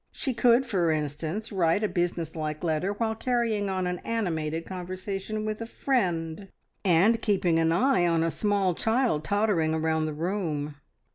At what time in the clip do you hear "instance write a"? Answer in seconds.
0.89-1.87